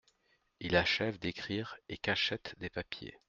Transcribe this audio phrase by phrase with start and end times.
[0.61, 3.19] Il achève d'écrire et cachette des papiers.